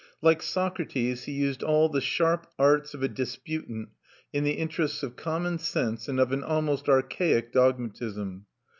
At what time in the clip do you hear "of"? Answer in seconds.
2.95-3.03, 5.03-5.15, 6.19-6.31